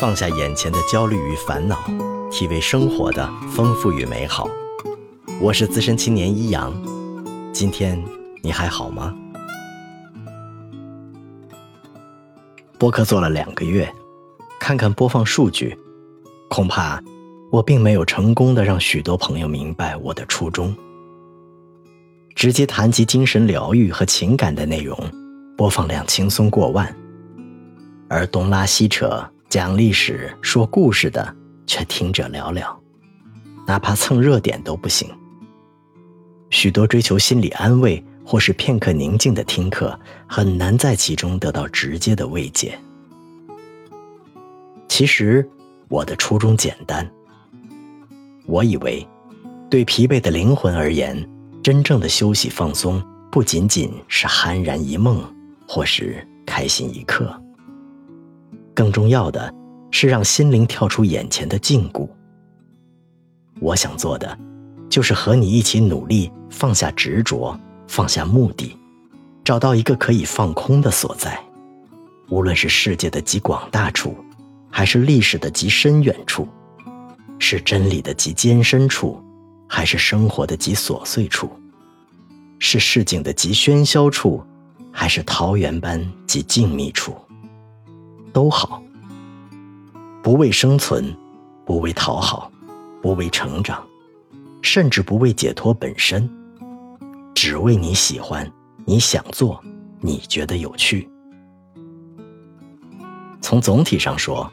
[0.00, 1.76] 放下眼前的焦虑与烦恼，
[2.30, 4.48] 体味生活的丰富与美好。
[5.40, 6.72] 我是资深青年一阳，
[7.52, 8.00] 今天
[8.40, 9.12] 你还好吗？
[12.78, 13.92] 播客做了两个月，
[14.60, 15.76] 看看播放数据，
[16.48, 17.02] 恐怕
[17.50, 20.72] 我并没有成功的让许多朋友明白我的初衷。
[22.36, 24.96] 直接谈及精神疗愈和情感的内容，
[25.56, 26.94] 播放量轻松过万，
[28.08, 29.28] 而东拉西扯。
[29.48, 31.34] 讲历史、说故事的
[31.66, 32.76] 却听者寥寥，
[33.66, 35.08] 哪怕蹭热点都不行。
[36.50, 42.78] 许多追求心理安慰或是片刻宁静的听课，很难在其中得到直接的慰藉。
[44.86, 45.48] 其实
[45.88, 47.10] 我的初衷简单，
[48.44, 49.06] 我以为，
[49.70, 51.26] 对疲惫的灵魂而言，
[51.62, 53.02] 真正的休息放松，
[53.32, 55.22] 不仅仅是酣然一梦，
[55.66, 57.34] 或是开心一刻。
[58.78, 59.52] 更重要的
[59.90, 62.08] 是让心灵跳出眼前的禁锢。
[63.58, 64.38] 我想做的，
[64.88, 67.58] 就是和你一起努力，放下执着，
[67.88, 68.76] 放下目的，
[69.42, 71.36] 找到一个可以放空的所在。
[72.28, 74.14] 无论是世界的极广大处，
[74.70, 76.46] 还是历史的极深远处，
[77.40, 79.20] 是真理的极艰深处，
[79.68, 81.50] 还是生活的极琐碎处，
[82.60, 84.40] 是市井的极喧嚣处，
[84.92, 87.12] 还是桃源般极静谧处。
[88.38, 88.80] 都好，
[90.22, 91.12] 不为生存，
[91.66, 92.48] 不为讨好，
[93.02, 93.84] 不为成长，
[94.62, 96.30] 甚至不为解脱本身，
[97.34, 98.48] 只为你喜欢，
[98.84, 99.60] 你想做，
[100.00, 101.10] 你觉得有趣。
[103.40, 104.48] 从总体上说，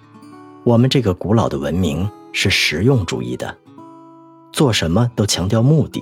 [0.63, 3.55] 我们这个古老的文明是实用主义的，
[4.51, 6.01] 做什么都强调目的，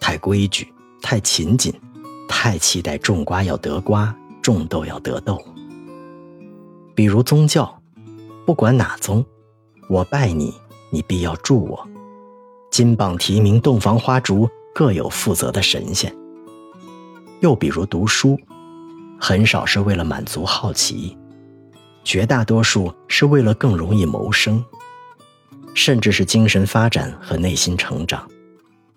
[0.00, 0.72] 太规矩，
[1.02, 1.74] 太勤谨，
[2.26, 5.38] 太期待种瓜要得瓜，种豆要得豆。
[6.96, 7.78] 比如宗教，
[8.46, 9.22] 不管哪宗，
[9.86, 10.54] 我拜你，
[10.88, 11.86] 你必要助我。
[12.70, 16.10] 金榜题名、洞房花烛，各有负责的神仙。
[17.40, 18.40] 又比如读书，
[19.20, 21.14] 很少是为了满足好奇，
[22.02, 24.64] 绝大多数是为了更容易谋生，
[25.74, 28.26] 甚至是精神发展和内心成长，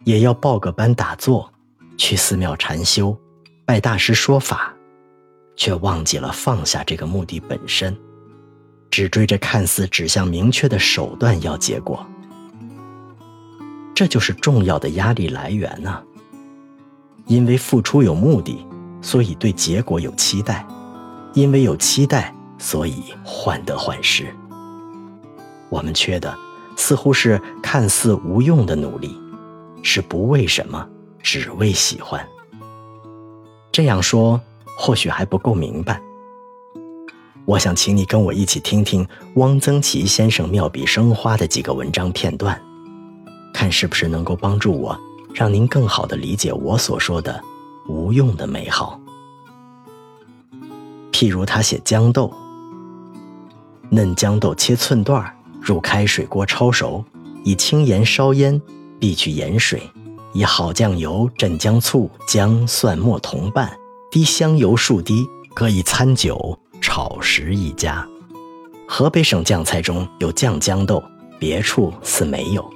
[0.06, 1.52] 也要报个班打坐，
[1.98, 3.14] 去寺庙禅修，
[3.66, 4.74] 拜大师说法。
[5.60, 7.94] 却忘记了放下这个目的本身，
[8.90, 12.04] 只追着看似指向明确的手段要结果，
[13.94, 16.02] 这就是重要的压力来源呐。
[17.26, 18.66] 因为付出有目的，
[19.02, 20.66] 所以对结果有期待；
[21.34, 24.34] 因为有期待，所以患得患失。
[25.68, 26.34] 我们缺的
[26.78, 29.20] 似乎是看似无用的努力，
[29.84, 30.88] 是不为什么，
[31.22, 32.26] 只为喜欢。
[33.74, 34.40] 这样说。
[34.82, 36.02] 或许还不够明白，
[37.44, 42.60] 我想请你跟我一起听听汪曾祺先生妙笔生花的几个文章片段，
[43.54, 44.98] 看是不是能够帮助我，
[45.34, 47.44] 让您更好的理解我所说的
[47.90, 48.98] 无用的美好。
[51.12, 52.34] 譬如他写豇豆，
[53.90, 57.04] 嫩豇豆切寸段儿入开水锅焯熟，
[57.44, 58.60] 以轻盐烧腌，
[58.98, 59.82] 避去盐水，
[60.32, 63.70] 以好酱油、镇江醋、姜、蒜末同拌。
[64.12, 68.08] 滴香油数滴，可以餐酒炒食一家。
[68.88, 71.04] 河北省酱菜中有酱豇豆，
[71.38, 72.68] 别处似没有。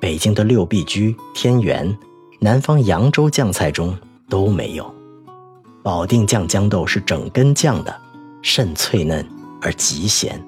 [0.00, 1.98] 北京的六必居、天元，
[2.40, 3.94] 南方扬州酱菜中
[4.26, 4.94] 都没有。
[5.82, 7.94] 保定酱豇豆是整根酱的，
[8.40, 9.28] 甚脆嫩
[9.60, 10.42] 而极咸。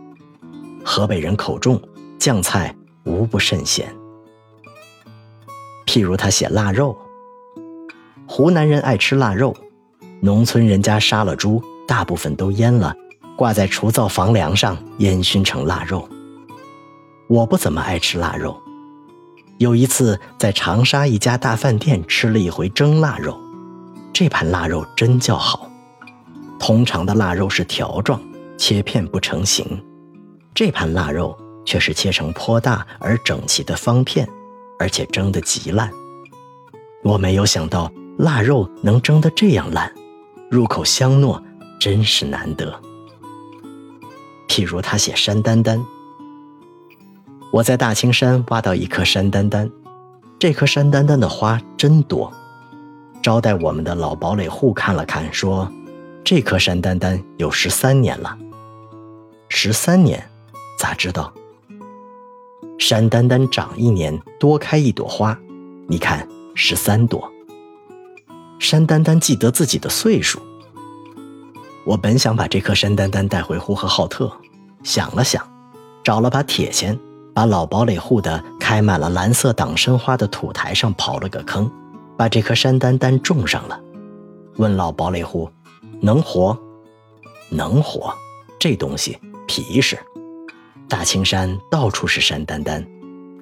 [0.82, 1.78] 河北人口重，
[2.18, 2.74] 酱菜
[3.04, 3.94] 无不甚咸。
[5.84, 6.96] 譬如他写腊肉，
[8.26, 9.54] 湖南人爱吃腊肉。
[10.24, 12.96] 农村人家杀了猪，大部分都腌了，
[13.36, 16.08] 挂在厨灶房梁上，烟熏成腊肉。
[17.28, 18.58] 我不怎么爱吃腊肉，
[19.58, 23.38] 有一次在长沙一家大饭店吃了一回蒸腊肉，
[24.14, 25.68] 这盘腊肉真叫好。
[26.58, 28.18] 通常的腊肉是条状，
[28.56, 29.78] 切片不成形，
[30.54, 31.36] 这盘腊肉
[31.66, 34.26] 却是切成颇大而整齐的方片，
[34.78, 35.90] 而且蒸得极烂。
[37.02, 39.92] 我没有想到腊肉能蒸得这样烂。
[40.54, 41.42] 入口香糯，
[41.80, 42.80] 真是难得。
[44.46, 45.84] 譬如他写山丹丹，
[47.52, 49.68] 我在大青山挖到一棵山丹丹，
[50.38, 52.32] 这棵山丹丹的花真多。
[53.20, 55.68] 招待我们的老堡垒户看了看，说
[56.22, 58.38] ：“这棵山丹丹有十三年了。”
[59.50, 60.24] 十三年，
[60.78, 61.34] 咋知道？
[62.78, 65.36] 山丹丹长一年多开一朵花，
[65.88, 67.28] 你看十三朵。
[68.64, 70.40] 山丹丹记得自己的岁数。
[71.84, 74.32] 我本想把这颗山丹丹带回呼和浩特，
[74.82, 75.46] 想了想，
[76.02, 76.98] 找了把铁锨，
[77.34, 81.70] 把老堡垒户的开满了蓝色党参花的土台上刨了个坑，
[82.16, 83.78] 把这颗山丹丹种上了。
[84.56, 85.50] 问老堡垒户
[86.00, 86.58] ：“能活
[87.50, 88.14] ？”“能活。”
[88.58, 89.98] 这东西皮实。
[90.88, 92.82] 大青山到处是山丹丹，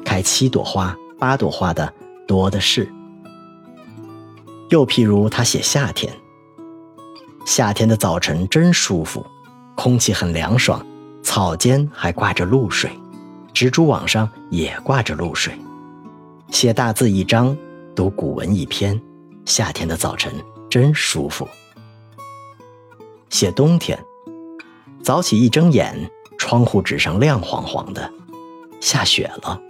[0.04, 1.92] 开七朵花、八朵花的
[2.26, 2.92] 多的是。
[4.72, 6.10] 又譬如他写夏天，
[7.44, 9.22] 夏天的早晨真舒服，
[9.74, 10.82] 空气很凉爽，
[11.22, 12.90] 草间还挂着露水，
[13.52, 15.52] 蜘蛛网上也挂着露水。
[16.48, 17.54] 写大字一张，
[17.94, 18.98] 读古文一篇，
[19.44, 20.32] 夏天的早晨
[20.70, 21.46] 真舒服。
[23.28, 24.02] 写冬天，
[25.02, 28.10] 早起一睁眼，窗户纸上亮晃晃的，
[28.80, 29.60] 下雪了。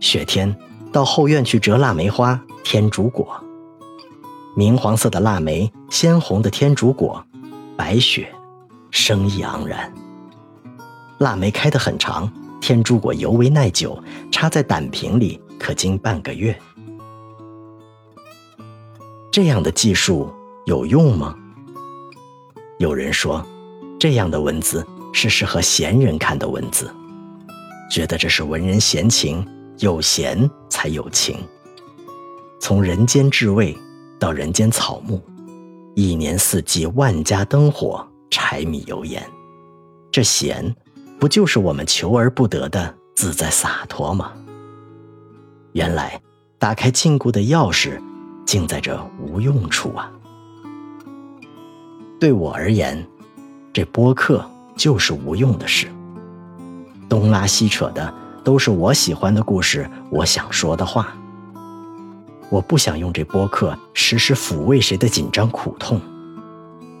[0.00, 0.52] 雪天
[0.90, 3.40] 到后院去折腊梅花、天竺果。
[4.54, 7.24] 明黄色的腊梅，鲜红的天竺果，
[7.74, 8.30] 白雪，
[8.90, 9.90] 生意盎然。
[11.18, 13.98] 腊梅开得很长，天竺果尤为耐久，
[14.30, 16.54] 插在胆瓶里可经半个月。
[19.30, 20.30] 这样的技术
[20.66, 21.34] 有用吗？
[22.78, 23.42] 有人说，
[23.98, 26.94] 这样的文字是适合闲人看的文字，
[27.90, 29.46] 觉得这是文人闲情，
[29.78, 31.38] 有闲才有情。
[32.60, 33.74] 从人间至味。
[34.22, 35.20] 到人间草木，
[35.96, 39.20] 一年四季万家灯火，柴米油盐，
[40.12, 40.72] 这闲，
[41.18, 44.30] 不就是我们求而不得的自在洒脱吗？
[45.72, 46.22] 原来
[46.56, 48.00] 打开禁锢的钥匙，
[48.46, 50.08] 竟在这无用处啊！
[52.20, 53.04] 对我而言，
[53.72, 55.88] 这播客就是无用的事，
[57.08, 58.14] 东拉西扯的
[58.44, 61.12] 都是我喜欢的故事，我想说的话。
[62.52, 65.98] 我不想用这播客时时抚慰谁的紧张苦痛，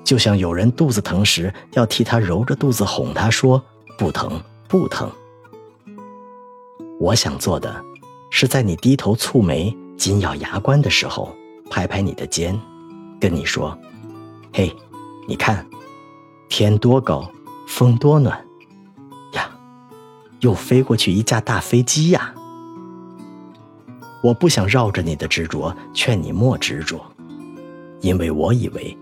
[0.02, 3.62] 就像有人肚子疼时要替他揉着肚子哄他说
[3.98, 5.12] 不疼不疼。
[6.98, 7.84] 我想做的，
[8.30, 11.30] 是在你低头蹙眉紧咬牙关的时候，
[11.70, 12.58] 拍拍你的肩，
[13.20, 13.78] 跟你说
[14.54, 14.74] ：“嘿，
[15.28, 15.66] 你看，
[16.48, 17.30] 天多高，
[17.68, 18.42] 风多暖，
[19.34, 19.50] 呀，
[20.40, 22.32] 又飞过去一架大飞机呀。”
[24.22, 27.04] 我不想绕着你的执着，劝你莫执着，
[28.00, 28.96] 因为我以为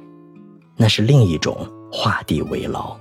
[0.76, 2.96] 那是另一种画地为牢。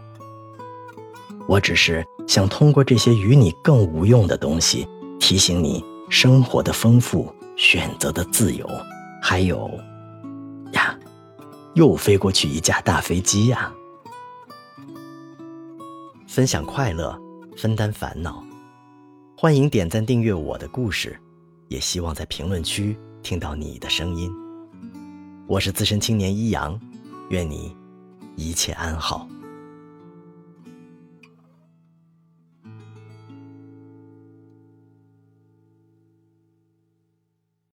[1.48, 4.86] 我只是想通过这些与你更无用的东西，
[5.18, 8.69] 提醒你生活的丰富、选择的自由，
[9.22, 9.72] 还有
[10.74, 11.00] 呀，
[11.74, 13.74] 又飞过去一架大飞机呀！
[16.27, 17.18] 分享快乐，
[17.57, 18.44] 分担烦恼，
[19.38, 21.18] 欢迎点赞订阅我的故事。
[21.69, 24.31] 也希望在评论区听到你的声音。
[25.48, 26.80] 我是资深青年一阳，
[27.30, 27.75] 愿你
[28.36, 29.27] 一切安好。